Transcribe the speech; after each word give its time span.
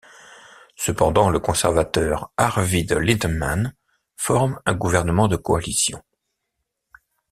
Cependant, 0.77 1.29
le 1.29 1.39
conservateur 1.39 2.31
Arvid 2.35 2.93
Lindman 2.99 3.75
forme 4.17 4.59
un 4.65 4.73
gouvernement 4.73 5.27
de 5.27 5.35
coalition. 5.35 6.01